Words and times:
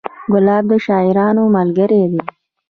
ګلاب 0.31 0.63
د 0.71 0.73
شاعرانو 0.85 1.43
ملګری 1.55 2.03
دی. 2.11 2.21